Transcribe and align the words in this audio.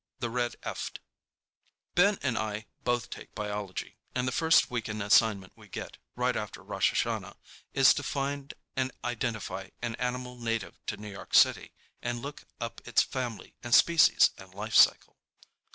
]THE 0.19 0.31
RED 0.31 0.55
EFT 0.63 0.99
Ben 1.93 2.17
and 2.23 2.35
I 2.35 2.65
both 2.83 3.11
take 3.11 3.35
biology, 3.35 3.97
and 4.15 4.27
the 4.27 4.31
first 4.31 4.71
weekend 4.71 5.03
assignment 5.03 5.53
we 5.55 5.67
get, 5.67 5.97
right 6.15 6.35
after 6.35 6.63
Rosh 6.63 6.91
Hashanah, 6.91 7.35
is 7.75 7.93
to 7.93 8.01
find 8.01 8.55
and 8.75 8.91
identify 9.03 9.69
an 9.79 9.93
animal 9.97 10.39
native 10.39 10.83
to 10.87 10.97
New 10.97 11.11
York 11.11 11.35
City 11.35 11.71
and 12.01 12.19
look 12.23 12.45
up 12.59 12.81
its 12.87 13.03
family 13.03 13.53
and 13.61 13.75
species 13.75 14.31
and 14.39 14.55
life 14.55 14.73
cycle. 14.75 15.19